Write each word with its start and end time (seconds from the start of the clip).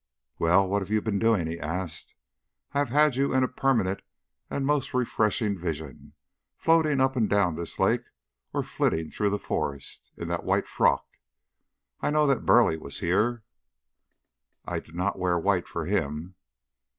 "Well, 0.39 0.67
what 0.67 0.81
have 0.81 0.89
you 0.89 0.99
been 0.99 1.19
doing?" 1.19 1.45
he 1.45 1.59
asked. 1.59 2.15
"I 2.73 2.79
have 2.79 2.89
had 2.89 3.15
you 3.15 3.35
in 3.35 3.43
a 3.43 3.47
permanent 3.47 4.01
and 4.49 4.65
most 4.65 4.95
refreshing 4.95 5.55
vision, 5.55 6.13
floating 6.57 6.99
up 6.99 7.15
and 7.15 7.29
down 7.29 7.55
this 7.55 7.77
lake, 7.77 8.05
or 8.51 8.63
flitting 8.63 9.11
through 9.11 9.29
the 9.29 9.37
forest, 9.37 10.11
in 10.17 10.27
that 10.29 10.43
white 10.43 10.67
frock. 10.67 11.05
I 11.99 12.09
know 12.09 12.25
that 12.25 12.47
Burleigh 12.47 12.77
was 12.79 12.97
here" 13.01 13.43
"I 14.65 14.79
did 14.79 14.95
not 14.95 15.19
wear 15.19 15.37
white 15.37 15.67
for 15.67 15.85
him." 15.85 16.33